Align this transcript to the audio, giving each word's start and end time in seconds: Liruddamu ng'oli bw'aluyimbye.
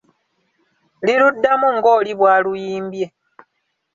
Liruddamu 1.05 1.67
ng'oli 1.77 2.11
bw'aluyimbye. 2.19 3.05